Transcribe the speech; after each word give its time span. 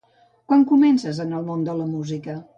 Quan 0.51 0.63
comences 0.71 1.21
en 1.27 1.37
el 1.41 1.47
món 1.51 1.63
de 1.69 1.79
la 1.83 1.89
música? 1.95 2.43